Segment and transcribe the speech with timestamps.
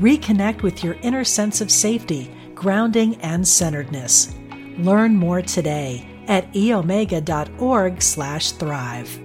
[0.00, 4.34] Reconnect with your inner sense of safety, grounding, and centeredness.
[4.78, 9.20] Learn more today at eomega.org/thrive.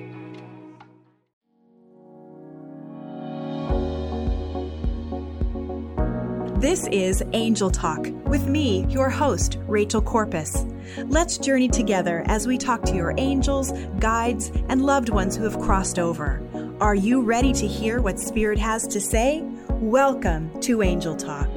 [6.62, 10.66] This is Angel Talk with me, your host, Rachel Corpus.
[11.06, 15.58] Let's journey together as we talk to your angels, guides, and loved ones who have
[15.60, 16.42] crossed over.
[16.82, 19.49] Are you ready to hear what Spirit has to say?
[19.82, 21.48] Welcome to Angel Talk.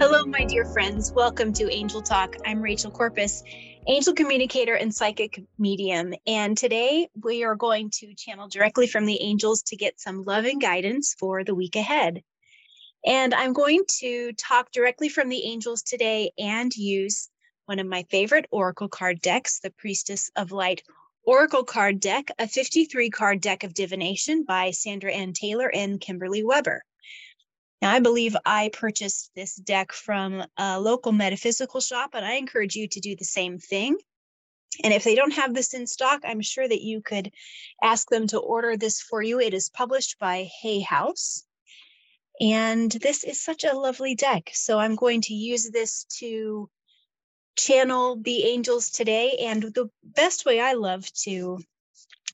[0.00, 1.12] Hello, my dear friends.
[1.12, 2.34] Welcome to Angel Talk.
[2.44, 3.44] I'm Rachel Corpus,
[3.86, 6.12] angel communicator and psychic medium.
[6.26, 10.46] And today we are going to channel directly from the angels to get some love
[10.46, 12.24] and guidance for the week ahead.
[13.04, 17.30] And I'm going to talk directly from the angels today and use
[17.66, 20.82] one of my favorite oracle card decks, the Priestess of Light
[21.24, 26.44] Oracle card deck, a 53 card deck of divination by Sandra Anne Taylor and Kimberly
[26.44, 26.84] Weber.
[27.82, 32.76] Now, I believe I purchased this deck from a local metaphysical shop, and I encourage
[32.76, 33.98] you to do the same thing.
[34.84, 37.32] And if they don't have this in stock, I'm sure that you could
[37.82, 39.40] ask them to order this for you.
[39.40, 41.44] It is published by Hay House.
[42.40, 44.50] And this is such a lovely deck.
[44.52, 46.68] So I'm going to use this to
[47.56, 49.38] channel the angels today.
[49.40, 51.58] And the best way I love to,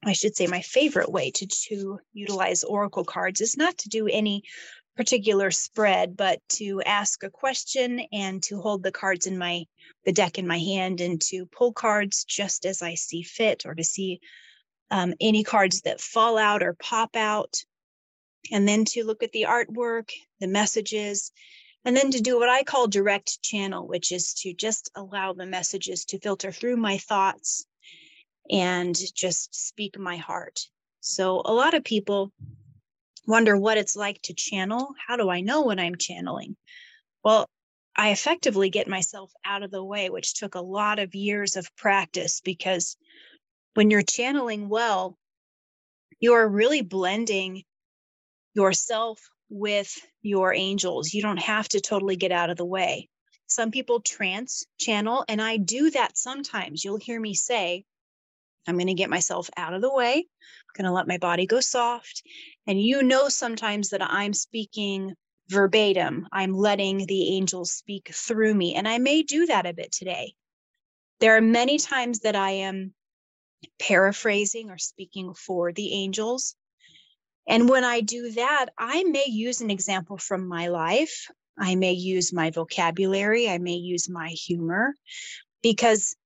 [0.05, 4.09] I should say, my favorite way to, to utilize oracle cards is not to do
[4.09, 4.43] any
[4.97, 9.65] particular spread, but to ask a question and to hold the cards in my
[10.05, 13.75] the deck in my hand and to pull cards just as I see fit, or
[13.75, 14.21] to see
[14.91, 17.63] um, any cards that fall out or pop out,
[18.51, 20.11] and then to look at the artwork,
[20.41, 21.33] the messages,
[21.85, 25.47] and then to do what I call direct channel, which is to just allow the
[25.47, 27.67] messages to filter through my thoughts
[28.51, 30.61] and just speak my heart.
[31.01, 32.33] So a lot of people
[33.27, 34.95] wonder what it's like to channel.
[35.07, 36.57] How do I know when I'm channeling?
[37.25, 37.49] Well,
[37.97, 41.75] I effectively get myself out of the way, which took a lot of years of
[41.77, 42.97] practice because
[43.75, 45.19] when you're channeling well,
[46.21, 47.65] you're really blending
[48.55, 49.19] yourself
[49.53, 51.13] with your angels.
[51.13, 53.09] You don't have to totally get out of the way.
[53.47, 56.83] Some people trance channel, and I do that sometimes.
[56.83, 57.85] You'll hear me say,
[58.67, 60.15] I'm going to get myself out of the way.
[60.15, 62.23] I'm going to let my body go soft.
[62.67, 65.15] And you know, sometimes that I'm speaking
[65.49, 68.75] verbatim, I'm letting the angels speak through me.
[68.75, 70.33] And I may do that a bit today.
[71.21, 72.95] There are many times that I am
[73.79, 76.55] paraphrasing or speaking for the angels.
[77.47, 81.29] And when I do that, I may use an example from my life.
[81.59, 83.49] I may use my vocabulary.
[83.49, 84.95] I may use my humor
[85.63, 86.17] because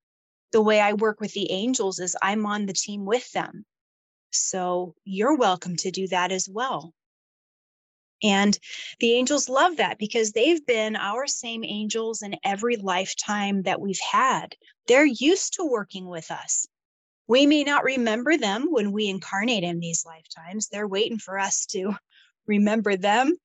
[0.52, 3.64] the way I work with the angels is I'm on the team with them.
[4.30, 6.92] So you're welcome to do that as well.
[8.22, 8.58] And
[8.98, 14.00] the angels love that because they've been our same angels in every lifetime that we've
[14.00, 14.54] had.
[14.86, 16.66] They're used to working with us.
[17.28, 20.68] We may not remember them when we incarnate in these lifetimes.
[20.68, 21.94] They're waiting for us to
[22.46, 23.36] remember them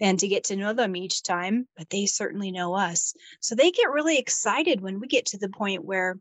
[0.00, 3.14] and to get to know them each time, but they certainly know us.
[3.40, 6.18] So they get really excited when we get to the point where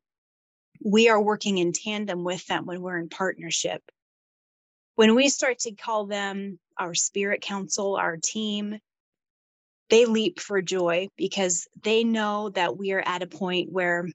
[0.83, 3.81] we are working in tandem with them when we're in partnership.
[4.95, 8.79] When we start to call them our spirit council, our team,
[9.89, 14.09] they leap for joy because they know that we are at a point where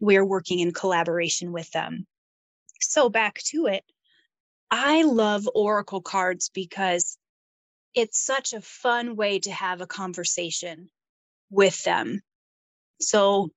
[0.00, 2.06] we're working in collaboration with them.
[2.80, 3.84] So, back to it,
[4.70, 7.16] I love Oracle cards because
[7.94, 10.88] it's such a fun way to have a conversation
[11.50, 12.20] with them.
[13.00, 13.50] So,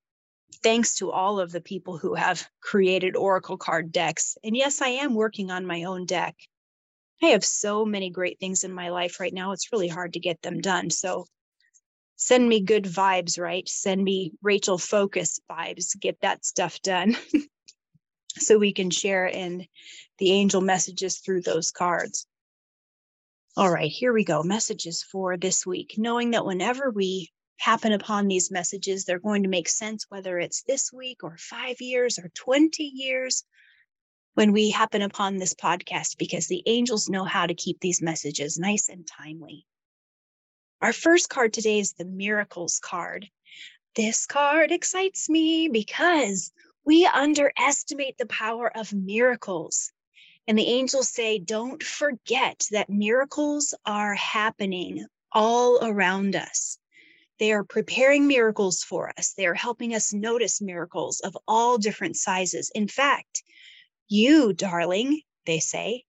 [0.62, 4.36] thanks to all of the people who have created Oracle card decks.
[4.44, 6.36] And yes, I am working on my own deck.
[7.22, 9.52] I have so many great things in my life right now.
[9.52, 10.90] It's really hard to get them done.
[10.90, 11.26] So
[12.16, 13.68] send me good vibes, right?
[13.68, 15.98] Send me Rachel Focus vibes.
[15.98, 17.16] Get that stuff done
[18.38, 19.66] so we can share in
[20.18, 22.26] the angel messages through those cards.
[23.56, 24.42] All right, here we go.
[24.42, 25.94] Messages for this week.
[25.98, 30.62] Knowing that whenever we happen upon these messages, they're going to make sense whether it's
[30.62, 33.44] this week or five years or 20 years
[34.34, 38.58] when we happen upon this podcast, because the angels know how to keep these messages
[38.58, 39.66] nice and timely.
[40.80, 43.28] Our first card today is the miracles card.
[43.94, 46.50] This card excites me because
[46.84, 49.92] we underestimate the power of miracles.
[50.48, 56.78] And the angels say, don't forget that miracles are happening all around us.
[57.38, 59.32] They are preparing miracles for us.
[59.34, 62.70] They are helping us notice miracles of all different sizes.
[62.74, 63.42] In fact,
[64.08, 66.04] you, darling, they say,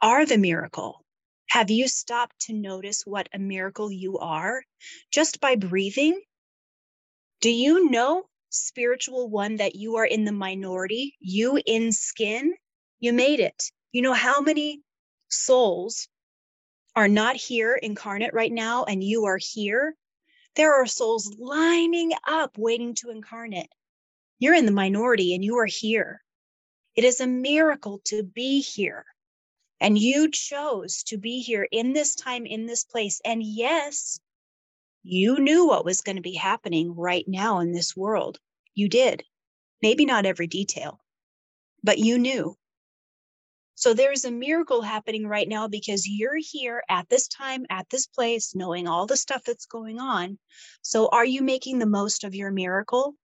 [0.00, 1.04] are the miracle.
[1.48, 4.62] Have you stopped to notice what a miracle you are
[5.10, 6.20] just by breathing?
[7.40, 11.16] Do you know, spiritual one, that you are in the minority?
[11.20, 12.54] You in skin?
[12.98, 13.70] You made it.
[13.92, 14.82] You know how many
[15.28, 16.08] souls
[16.94, 19.96] are not here incarnate right now and you are here?
[20.56, 23.72] There are souls lining up waiting to incarnate.
[24.38, 26.22] You're in the minority and you are here.
[26.96, 29.04] It is a miracle to be here.
[29.80, 33.20] And you chose to be here in this time, in this place.
[33.24, 34.20] And yes,
[35.02, 38.38] you knew what was going to be happening right now in this world.
[38.74, 39.24] You did.
[39.82, 41.00] Maybe not every detail,
[41.82, 42.56] but you knew.
[43.74, 48.06] So there's a miracle happening right now because you're here at this time, at this
[48.06, 50.38] place, knowing all the stuff that's going on.
[50.82, 53.14] So are you making the most of your miracle?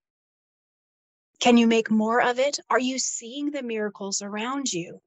[1.41, 2.59] Can you make more of it?
[2.71, 5.03] Are you seeing the miracles around you?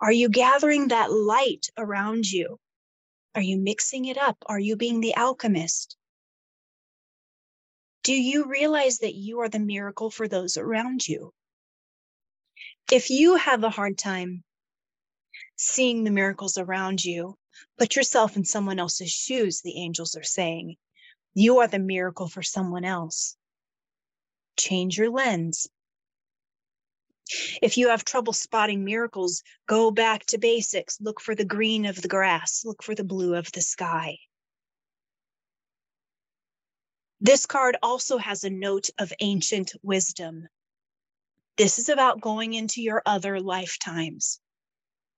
[0.00, 2.58] Are you gathering that light around you?
[3.34, 4.36] Are you mixing it up?
[4.46, 5.96] Are you being the alchemist?
[8.02, 11.32] Do you realize that you are the miracle for those around you?
[12.90, 14.44] If you have a hard time
[15.58, 17.36] seeing the miracles around you.
[17.76, 20.76] Put yourself in someone else's shoes, the angels are saying.
[21.34, 23.36] You are the miracle for someone else.
[24.56, 25.68] Change your lens.
[27.62, 31.00] If you have trouble spotting miracles, go back to basics.
[31.00, 34.18] Look for the green of the grass, look for the blue of the sky.
[37.20, 40.48] This card also has a note of ancient wisdom.
[41.56, 44.40] This is about going into your other lifetimes.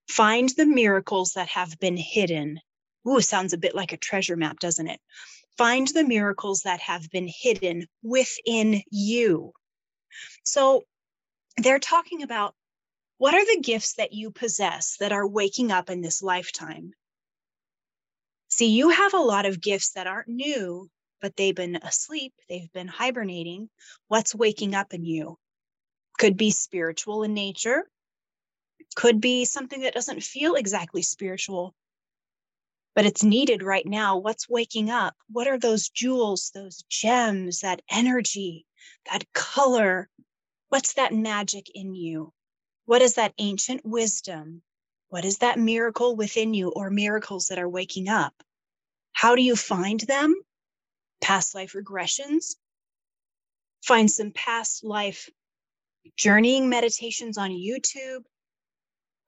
[0.08, 2.60] Find the miracles that have been hidden.
[3.06, 5.00] Ooh, sounds a bit like a treasure map, doesn't it?
[5.58, 9.52] Find the miracles that have been hidden within you.
[10.44, 10.84] So
[11.56, 12.54] they're talking about
[13.18, 16.92] what are the gifts that you possess that are waking up in this lifetime?
[18.48, 22.72] See, you have a lot of gifts that aren't new, but they've been asleep, they've
[22.72, 23.68] been hibernating.
[24.08, 25.38] What's waking up in you?
[26.18, 27.84] Could be spiritual in nature,
[28.94, 31.74] could be something that doesn't feel exactly spiritual,
[32.94, 34.16] but it's needed right now.
[34.16, 35.14] What's waking up?
[35.30, 38.66] What are those jewels, those gems, that energy,
[39.10, 40.08] that color?
[40.70, 42.32] What's that magic in you?
[42.84, 44.62] What is that ancient wisdom?
[45.08, 48.32] What is that miracle within you or miracles that are waking up?
[49.12, 50.32] How do you find them?
[51.20, 52.54] Past life regressions.
[53.82, 55.28] Find some past life
[56.16, 58.22] journeying meditations on YouTube.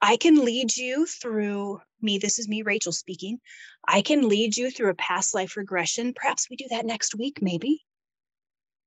[0.01, 2.19] I can lead you through me.
[2.19, 3.41] This is me, Rachel speaking.
[3.87, 6.15] I can lead you through a past life regression.
[6.15, 7.83] Perhaps we do that next week, maybe.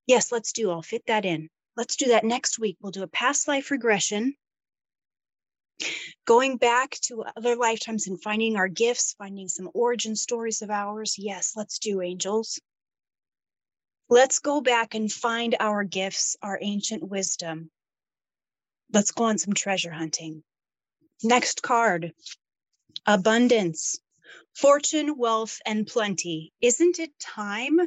[0.08, 0.72] Yes, let's do.
[0.72, 1.50] I'll fit that in.
[1.78, 2.78] Let's do that next week.
[2.82, 4.36] We'll do a past life regression.
[6.26, 11.16] Going back to other lifetimes and finding our gifts, finding some origin stories of ours.
[11.18, 12.60] Yes, let's do angels.
[14.10, 17.72] Let's go back and find our gifts, our ancient wisdom.
[18.94, 20.44] Let's go on some treasure hunting.
[21.24, 22.14] Next card
[23.06, 24.00] abundance,
[24.54, 26.54] fortune, wealth, and plenty.
[26.62, 27.80] Isn't it time?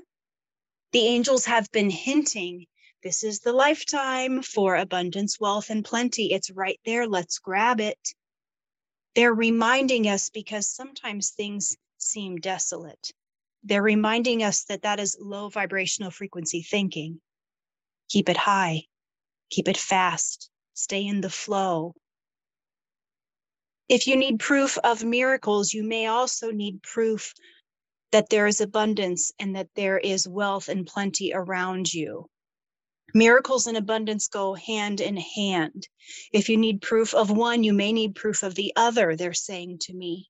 [0.93, 2.67] The angels have been hinting
[3.02, 6.33] this is the lifetime for abundance, wealth, and plenty.
[6.33, 7.07] It's right there.
[7.09, 7.99] Let's grab it.
[9.17, 13.12] They're reminding us because sometimes things seem desolate.
[13.64, 17.21] They're reminding us that that is low vibrational frequency thinking.
[18.11, 18.85] Keep it high,
[19.50, 21.95] keep it fast, stay in the flow,
[23.88, 27.35] if you need proof of miracles, you may also need proof
[28.12, 32.26] that there is abundance and that there is wealth and plenty around you.
[33.15, 35.88] Miracles and abundance go hand in hand.
[36.33, 39.79] If you need proof of one, you may need proof of the other, they're saying
[39.83, 40.29] to me.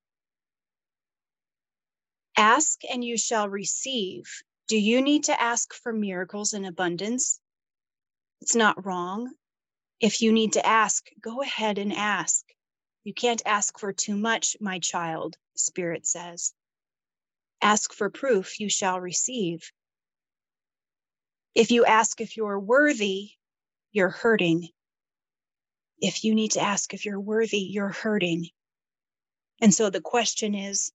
[2.37, 4.25] Ask and you shall receive.
[4.69, 7.41] Do you need to ask for miracles and abundance?
[8.43, 9.33] It's not wrong.
[10.01, 12.45] If you need to ask, go ahead and ask.
[13.05, 16.53] You can't ask for too much, my child, Spirit says.
[17.63, 19.73] Ask for proof, you shall receive.
[21.55, 23.31] If you ask if you're worthy,
[23.93, 24.69] you're hurting.
[26.01, 28.49] If you need to ask if you're worthy, you're hurting.
[29.61, 30.93] And so the question is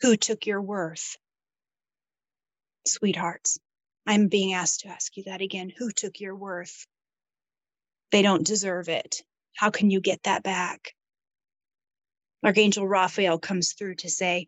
[0.00, 1.16] who took your worth?
[2.86, 3.58] Sweethearts,
[4.06, 5.70] I'm being asked to ask you that again.
[5.76, 6.86] Who took your worth?
[8.12, 9.22] They don't deserve it.
[9.54, 10.94] How can you get that back?
[12.44, 14.46] Archangel Raphael comes through to say,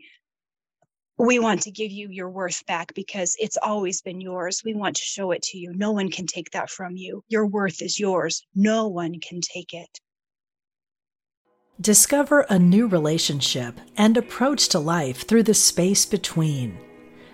[1.26, 4.62] we want to give you your worth back because it's always been yours.
[4.64, 5.72] We want to show it to you.
[5.74, 7.22] No one can take that from you.
[7.28, 8.46] Your worth is yours.
[8.54, 9.98] No one can take it.
[11.80, 16.78] Discover a new relationship and approach to life through the space between.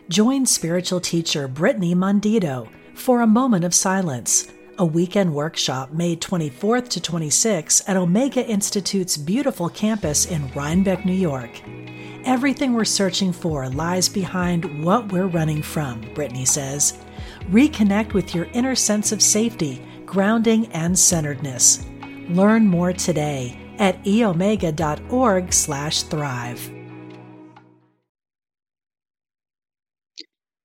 [0.08, 6.88] Join spiritual teacher Brittany Mondito for a moment of silence, a weekend workshop May 24th
[6.90, 11.50] to 26th at Omega Institute's beautiful campus in Rhinebeck, New York.
[12.24, 16.98] Everything we're searching for lies behind what we're running from, Brittany says.
[17.50, 21.86] Reconnect with your inner sense of safety, grounding, and centeredness.
[22.28, 26.70] Learn more today at eomega.org slash thrive.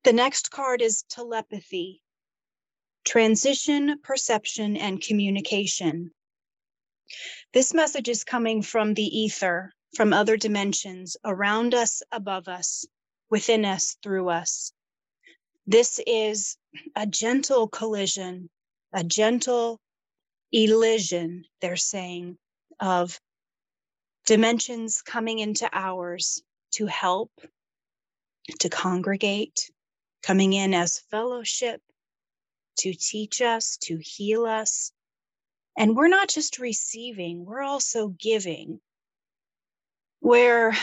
[0.03, 2.01] The next card is telepathy.
[3.09, 6.11] Transition, perception, and communication.
[7.53, 12.85] This message is coming from the ether, from other dimensions around us, above us,
[13.31, 14.73] within us, through us.
[15.65, 16.57] This is
[16.95, 18.51] a gentle collision,
[18.93, 19.81] a gentle
[20.51, 22.37] elision, they're saying,
[22.79, 23.19] of
[24.27, 27.31] dimensions coming into ours to help,
[28.59, 29.71] to congregate,
[30.21, 31.81] coming in as fellowship,
[32.79, 34.91] to teach us, to heal us.
[35.77, 38.79] And we're not just receiving, we're also giving
[40.19, 40.73] where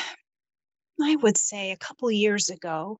[1.02, 2.98] I would say a couple years ago,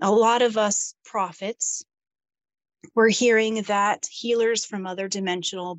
[0.00, 1.84] a lot of us prophets
[2.94, 5.78] were hearing that healers from other dimensional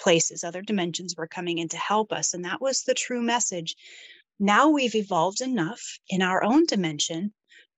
[0.00, 2.34] places, other dimensions were coming in to help us.
[2.34, 3.76] And that was the true message.
[4.38, 7.32] Now we've evolved enough in our own dimension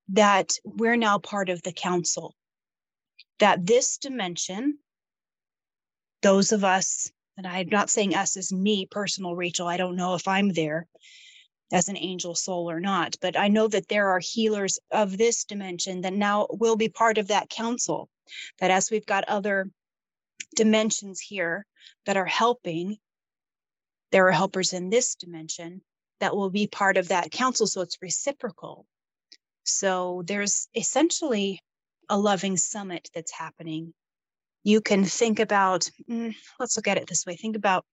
[0.09, 2.35] that we're now part of the council.
[3.41, 4.79] That this dimension,
[6.23, 10.15] those of us, and I'm not saying us as me, personal Rachel, I don't know
[10.15, 10.87] if I'm there,
[11.73, 13.17] as an angel soul or not.
[13.21, 17.19] But I know that there are healers of this dimension that now will be part
[17.19, 18.09] of that council.
[18.61, 19.69] That as we've got other
[20.55, 21.67] dimensions here
[22.07, 22.99] that are helping,
[24.13, 25.83] there are helpers in this dimension
[26.21, 27.67] that will be part of that council.
[27.67, 28.87] So it's reciprocal.
[29.65, 31.61] So there's essentially
[32.09, 33.95] a loving summit that's happening.
[34.63, 37.37] You can think about, mm, let's look at it this way.
[37.37, 37.85] Think about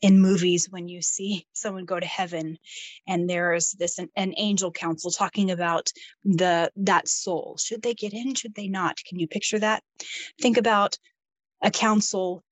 [0.00, 2.58] in movies when you see someone go to heaven
[3.06, 5.92] and there's this an, an, angel council talking about
[6.24, 7.58] the that soul.
[7.60, 8.34] Should they get in?
[8.34, 8.96] Should they not?
[9.06, 9.82] Can you picture that?
[10.40, 10.96] Think about
[11.62, 12.42] a council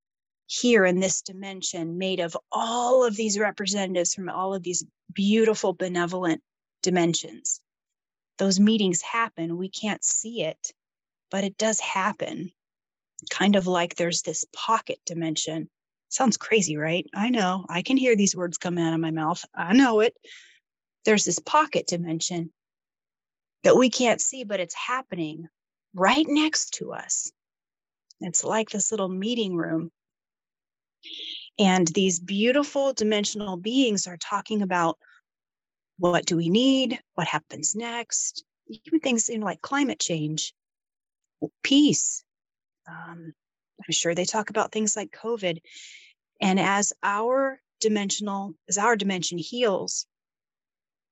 [0.47, 5.73] here in this dimension made of all of these representatives from all of these beautiful
[5.73, 6.43] benevolent
[6.83, 7.62] dimensions
[8.39, 10.73] those meetings happen we can't see it
[11.31, 12.51] but it does happen
[13.31, 15.69] kind of like there's this pocket dimension
[16.13, 17.09] Sounds crazy, right?
[17.15, 17.65] I know.
[17.71, 19.43] I can hear these words coming out of my mouth.
[19.55, 20.15] I know it.
[21.07, 22.53] There's this pocket dimension
[23.65, 25.49] that we can't see, but it's happening
[25.95, 27.33] right next to us.
[28.21, 29.91] It's like this little meeting room.
[31.59, 34.99] And these beautiful dimensional beings are talking about
[36.11, 36.99] what do we need?
[37.15, 38.45] What happens next?
[38.69, 40.53] Even things in like climate change,
[41.63, 42.25] peace.
[42.89, 43.33] Um,
[43.79, 45.61] I'm sure they talk about things like COVID
[46.41, 50.07] and as our dimensional, as our dimension heals,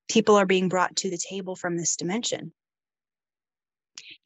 [0.09, 2.53] people are being brought to the table from this dimension.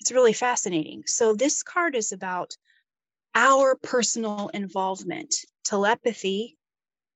[0.00, 1.02] It's really fascinating.
[1.06, 2.56] So, this card is about
[3.35, 6.56] our personal involvement, telepathy,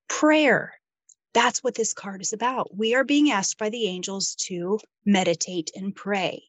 [0.07, 0.78] prayer.
[1.35, 2.77] That's what this card is about.
[2.77, 6.45] We are being asked by the angels to meditate and pray.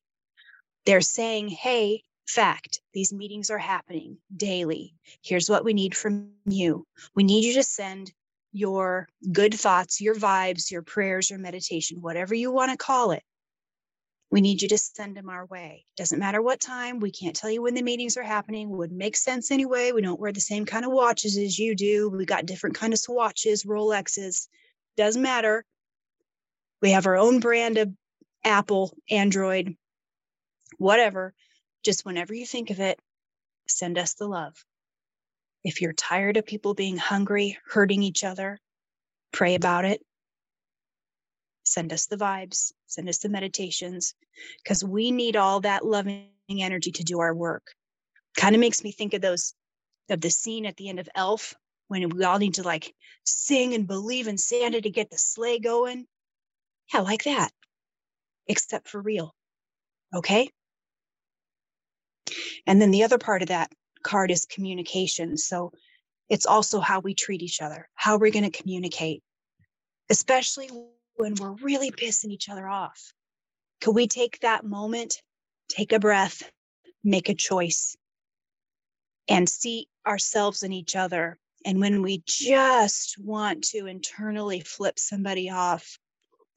[0.85, 4.93] They're saying, hey, Fact, these meetings are happening daily.
[5.23, 6.85] Here's what we need from you.
[7.15, 8.11] We need you to send
[8.51, 13.23] your good thoughts, your vibes, your prayers, your meditation, whatever you want to call it.
[14.29, 15.85] We need you to send them our way.
[15.97, 16.99] Doesn't matter what time.
[16.99, 18.69] We can't tell you when the meetings are happening.
[18.69, 19.91] Would make sense anyway.
[19.91, 22.09] We don't wear the same kind of watches as you do.
[22.09, 24.47] We got different kind of swatches, Rolexes.
[24.97, 25.65] Doesn't matter.
[26.81, 27.89] We have our own brand of
[28.43, 29.75] Apple, Android,
[30.77, 31.33] whatever
[31.83, 32.99] just whenever you think of it,
[33.67, 34.53] send us the love.
[35.63, 38.59] If you're tired of people being hungry, hurting each other,
[39.31, 40.01] pray about it.
[41.63, 44.15] Send us the vibes, send us the meditations,
[44.63, 47.67] because we need all that loving energy to do our work.
[48.35, 49.53] Kind of makes me think of those
[50.09, 51.53] of the scene at the end of Elf
[51.89, 55.59] when we all need to like sing and believe in Santa to get the sleigh
[55.59, 56.05] going.
[56.93, 57.51] Yeah, like that,
[58.47, 59.35] except for real.
[60.15, 60.49] Okay.
[62.65, 63.71] And then the other part of that
[64.03, 65.37] card is communication.
[65.37, 65.71] So
[66.29, 69.21] it's also how we treat each other, how we're going to communicate,
[70.09, 70.69] especially
[71.15, 73.13] when we're really pissing each other off.
[73.81, 75.21] Could we take that moment,
[75.69, 76.49] take a breath,
[77.03, 77.95] make a choice,
[79.27, 81.37] and see ourselves and each other?
[81.65, 85.97] And when we just want to internally flip somebody off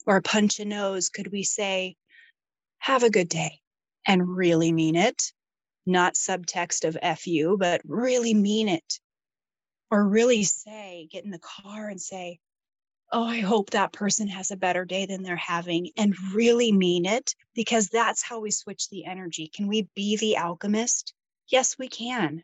[0.07, 1.97] or punch a nose, could we say,
[2.79, 3.61] Have a good day,
[4.07, 5.33] and really mean it?
[5.87, 9.01] Not subtext of F you, but really mean it.
[9.91, 12.39] Or really say, get in the car and say,
[13.13, 17.05] oh, I hope that person has a better day than they're having and really mean
[17.05, 19.51] it because that's how we switch the energy.
[19.55, 21.13] Can we be the alchemist?
[21.49, 22.43] Yes, we can.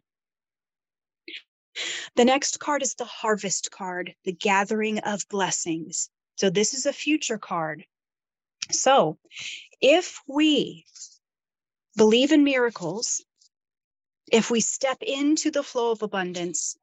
[2.17, 6.11] The next card is the harvest card, the gathering of blessings.
[6.37, 7.85] So this is a future card.
[8.71, 9.19] So
[9.81, 10.85] if we
[11.97, 13.25] believe in miracles,
[14.31, 16.77] if we step into the flow of abundance,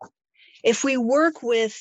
[0.63, 1.79] if we work with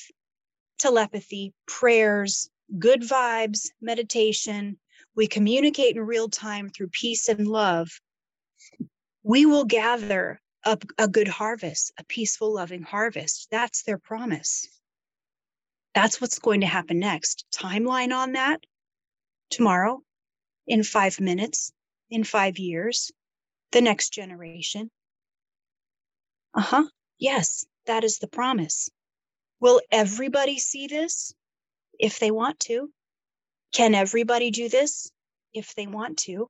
[0.77, 4.77] telepathy, prayers, good vibes, meditation,
[5.15, 7.89] we communicate in real time through peace and love,
[9.23, 13.47] we will gather a, a good harvest, a peaceful, loving harvest.
[13.51, 14.67] That's their promise.
[15.93, 17.45] That's what's going to happen next.
[17.53, 18.61] Timeline on that
[19.49, 20.01] tomorrow,
[20.67, 21.71] in five minutes,
[22.09, 23.11] in five years,
[23.71, 24.89] the next generation.
[26.53, 26.85] Uh huh.
[27.17, 28.89] Yes, that is the promise.
[29.59, 31.33] Will everybody see this
[31.99, 32.89] if they want to?
[33.71, 35.11] Can everybody do this
[35.53, 36.49] if they want to?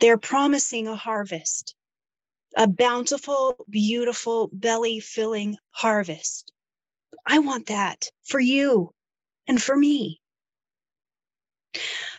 [0.00, 1.74] They're promising a harvest,
[2.56, 6.52] a bountiful, beautiful, belly filling harvest.
[7.26, 8.92] I want that for you
[9.46, 10.20] and for me.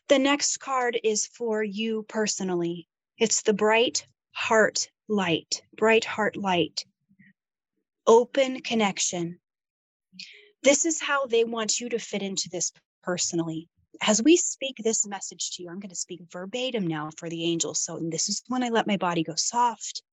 [0.08, 2.88] The next card is for you personally.
[3.18, 6.86] It's the bright heart light, bright heart light
[8.08, 9.38] open connection.
[10.64, 12.72] This is how they want you to fit into this
[13.04, 13.68] personally.
[14.02, 17.44] As we speak this message to you, I'm going to speak verbatim now for the
[17.44, 17.84] angels.
[17.84, 20.04] So, this is when I let my body go soft.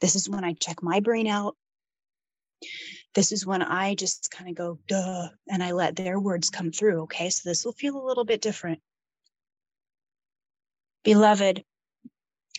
[0.00, 1.56] This is when I check my brain out.
[3.14, 6.72] This is when I just kind of go, duh, and I let their words come
[6.72, 7.02] through.
[7.02, 7.30] Okay.
[7.30, 8.80] So, this will feel a little bit different.
[11.04, 11.64] Beloved,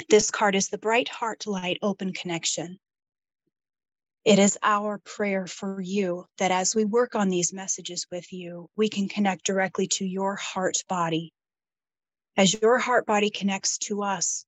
[0.10, 2.80] this card is the bright heart light open connection.
[4.26, 8.70] It is our prayer for you that as we work on these messages with you,
[8.78, 11.34] we can connect directly to your heart body.
[12.38, 14.46] As your heart body connects to us,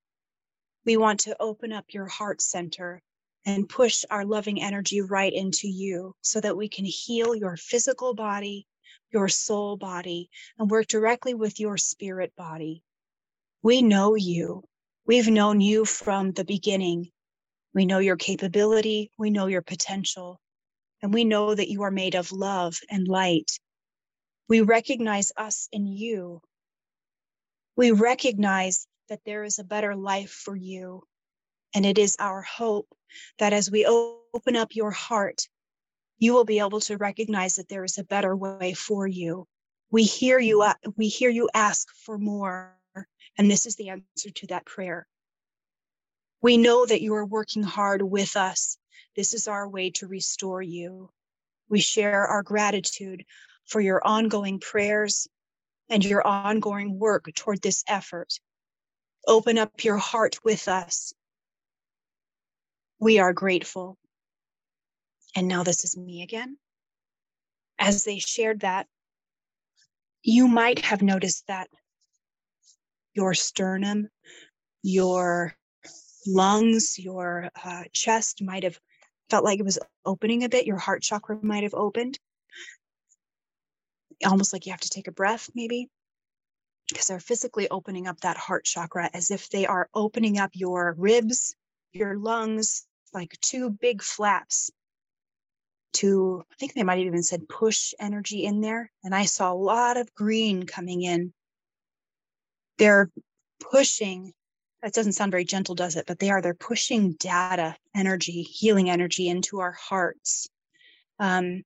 [0.86, 3.02] we want to open up your heart center
[3.46, 8.14] and push our loving energy right into you so that we can heal your physical
[8.14, 8.68] body,
[9.12, 12.84] your soul body, and work directly with your spirit body.
[13.62, 14.64] We know you.
[15.06, 17.12] We've known you from the beginning
[17.76, 20.40] we know your capability, we know your potential,
[21.02, 23.52] and we know that you are made of love and light.
[24.48, 26.42] We recognize us in you.
[27.76, 31.04] We recognize that there is a better life for you.
[31.74, 32.88] And it is our hope
[33.40, 35.48] that as we open up your heart,
[36.18, 39.48] you will be able to recognize that there is a better way for you.
[39.92, 40.66] We hear you,
[40.96, 42.78] we hear you ask for more.
[43.38, 45.06] And this is the answer to that prayer.
[46.42, 48.78] We know that you are working hard with us.
[49.16, 51.10] This is our way to restore you.
[51.70, 53.26] We share our gratitude
[53.66, 55.28] for your ongoing prayers
[55.90, 58.40] and your ongoing work toward this effort.
[59.28, 61.14] Open up your heart with us.
[63.00, 63.98] We are grateful.
[65.36, 66.58] And now this is me again.
[67.80, 68.88] As they shared that,
[70.24, 71.68] you might have noticed that
[73.14, 74.10] your sternum,
[74.82, 75.54] your
[76.28, 78.80] lungs, your uh, chest might have
[79.30, 80.66] felt like it was opening a bit.
[80.66, 82.18] Your heart chakra might have opened.
[84.26, 85.90] Almost like you have to take a breath, maybe,
[86.90, 90.96] because they're physically opening up that heart chakra as if they are opening up your
[90.98, 91.56] ribs,
[91.94, 94.72] your lungs, like two big flaps
[95.94, 98.92] to, I think they might have even said push energy in there.
[99.04, 101.34] And I saw a lot of green coming in.
[102.78, 103.10] They're
[103.72, 104.34] pushing
[104.86, 106.06] that doesn't sound very gentle, does it?
[106.06, 110.48] But they are, they're pushing data, energy, healing energy into our hearts.
[111.18, 111.64] Um,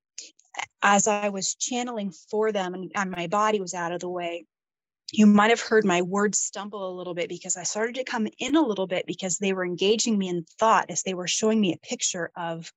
[0.82, 4.46] as I was channeling for them and, and my body was out of the way,
[5.12, 8.28] you might have heard my words stumble a little bit because I started to come
[8.38, 11.60] in a little bit because they were engaging me in thought as they were showing
[11.60, 12.72] me a picture of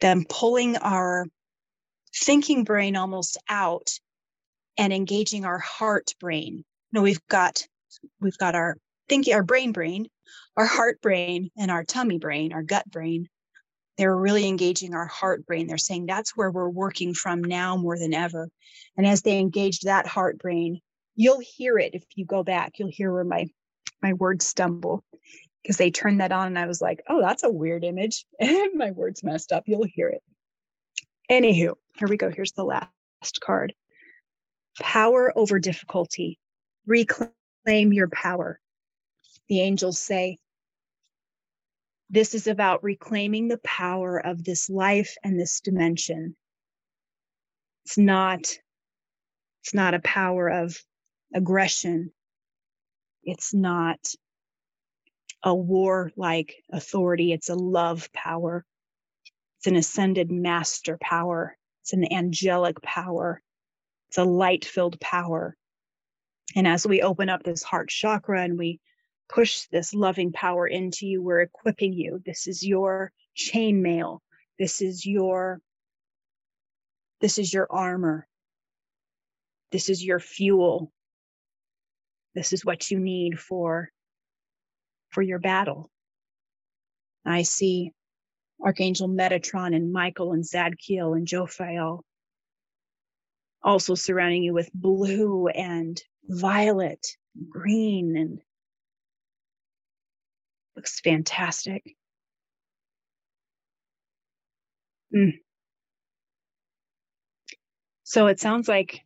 [0.00, 1.26] them pulling our
[2.14, 3.90] thinking brain almost out
[4.76, 6.64] and engaging our heart brain.
[6.92, 7.66] No, we've got
[8.20, 8.76] we've got our
[9.08, 10.08] thinking our brain brain,
[10.56, 13.28] our heart brain, and our tummy brain, our gut brain.
[13.96, 15.66] They're really engaging our heart brain.
[15.66, 18.48] They're saying that's where we're working from now more than ever.
[18.96, 20.80] And as they engaged that heart brain,
[21.18, 22.78] you'll hear it if you go back.
[22.78, 23.48] You'll hear where my
[24.00, 25.04] my words stumble
[25.60, 28.24] because they turned that on and I was like, oh, that's a weird image.
[28.40, 29.64] And my words messed up.
[29.66, 30.22] You'll hear it.
[31.30, 32.30] Anywho, here we go.
[32.30, 33.74] Here's the last card.
[34.80, 36.38] Power over difficulty.
[36.86, 37.32] Reclaim
[37.66, 38.60] your power.
[39.48, 40.38] The angels say,
[42.08, 46.36] this is about reclaiming the power of this life and this dimension.
[47.84, 48.40] It's not,
[49.64, 50.78] it's not a power of
[51.34, 52.12] aggression.
[53.22, 53.98] It's not
[55.42, 57.32] a war like authority.
[57.32, 58.64] It's a love power.
[59.58, 61.56] It's an ascended master power.
[61.82, 63.42] It's an angelic power.
[64.08, 65.56] It's a light filled power.
[66.56, 68.80] And as we open up this heart chakra and we
[69.28, 72.22] push this loving power into you, we're equipping you.
[72.24, 74.20] This is your chainmail.
[74.58, 75.60] This is your
[77.20, 78.28] this is your armor.
[79.72, 80.92] This is your fuel.
[82.38, 83.90] This is what you need for
[85.10, 85.90] for your battle.
[87.26, 87.90] I see
[88.64, 92.02] Archangel Metatron and Michael and Zadkiel and Jophiel
[93.60, 97.04] also surrounding you with blue and violet,
[97.50, 98.40] green, and
[100.76, 101.96] looks fantastic.
[105.12, 105.40] Mm.
[108.04, 109.02] So it sounds like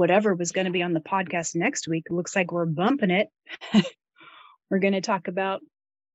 [0.00, 3.28] whatever was going to be on the podcast next week looks like we're bumping it.
[4.70, 5.60] we're going to talk about,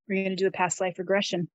[0.08, 1.48] we're going to do a past life regression.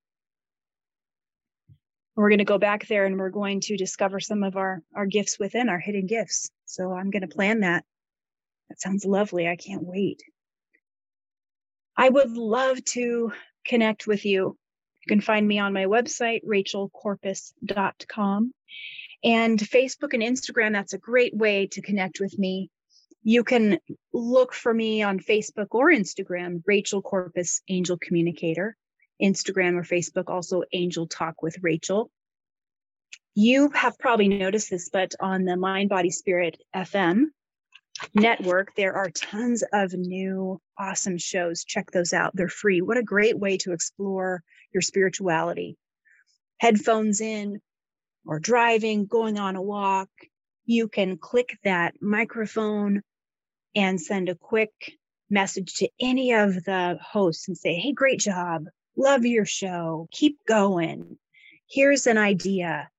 [2.16, 5.06] We're going to go back there and we're going to discover some of our, our
[5.06, 6.50] gifts within our hidden gifts.
[6.64, 7.84] So I'm going to plan that.
[8.70, 9.50] That sounds lovely.
[9.50, 10.24] I can't wait.
[11.98, 13.34] I would love to
[13.66, 14.58] connect with you.
[15.06, 18.54] You can find me on my website, rachelcorpus.com.
[19.24, 22.70] And Facebook and Instagram, that's a great way to connect with me
[23.24, 23.80] you can
[24.14, 28.76] look for me on Facebook or Instagram, Rachel Corpus Angel Communicator,
[29.22, 32.10] Instagram or Facebook, also Angel Talk with Rachel.
[33.36, 37.26] You have probably noticed this, but on the Mind Body Spirit FM
[38.16, 41.64] network, there are tons of new awesome shows.
[41.64, 42.36] Check those out.
[42.36, 42.82] They're free.
[42.82, 44.42] What a great way to explore
[44.74, 45.78] your spirituality.
[46.60, 47.62] Headphones in,
[48.26, 50.10] or driving, going on a walk,
[50.66, 53.02] you can click that microphone
[53.76, 54.72] and send a quick
[55.30, 58.66] message to any of the hosts and say, Hey, great job.
[58.98, 60.08] Love your show.
[60.12, 61.18] Keep going.
[61.70, 62.90] Here's an idea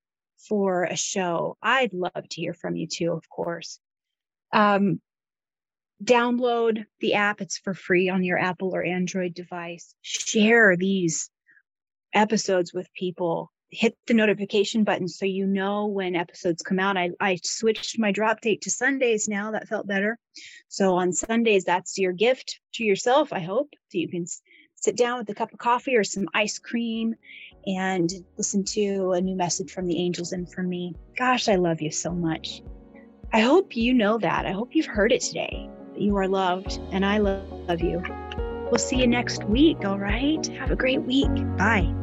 [0.49, 1.57] for a show.
[1.63, 3.79] I'd love to hear from you too, of course.
[4.53, 5.01] Um,
[6.03, 9.95] download the app, it's for free on your Apple or Android device.
[10.01, 11.31] Share these
[12.13, 16.97] episodes with people hit the notification button so you know when episodes come out.
[16.97, 19.51] I, I switched my drop date to Sundays now.
[19.51, 20.19] That felt better.
[20.69, 23.71] So on Sundays, that's your gift to yourself, I hope.
[23.89, 24.27] So you can
[24.77, 27.15] sit down with a cup of coffee or some ice cream
[27.67, 30.95] and listen to a new message from the angels and from me.
[31.17, 32.63] Gosh, I love you so much.
[33.33, 34.45] I hope you know that.
[34.47, 38.03] I hope you've heard it today you are loved and I love you.
[38.71, 39.85] We'll see you next week.
[39.85, 40.45] All right.
[40.59, 41.35] Have a great week.
[41.57, 42.02] Bye.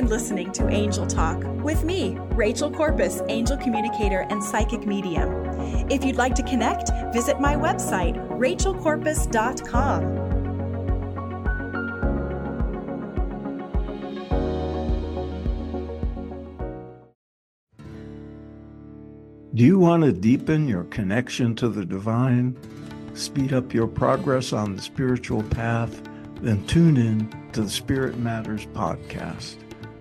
[0.00, 5.28] Been listening to Angel Talk with me, Rachel Corpus, angel communicator and psychic medium.
[5.90, 10.00] If you'd like to connect, visit my website, rachelcorpus.com.
[19.54, 22.56] Do you want to deepen your connection to the divine,
[23.12, 26.00] speed up your progress on the spiritual path?
[26.36, 29.58] Then tune in to the Spirit Matters podcast.